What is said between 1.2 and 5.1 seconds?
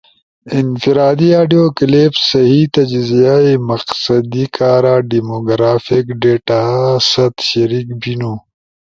آڈیو کلپس صحیح تجزیہ ئی مقصدی کارا